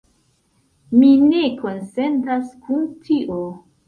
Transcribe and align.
Mi 1.01 1.09
ne 1.25 1.41
konsentas 1.59 2.47
kun 2.63 2.89
tio. 3.05 3.39